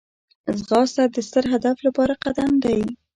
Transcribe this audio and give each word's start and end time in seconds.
ځغاسته 0.59 1.03
د 1.13 1.17
ستر 1.27 1.45
هدف 1.53 1.77
لپاره 1.87 2.13
قدم 2.23 2.51
دی 2.63 2.79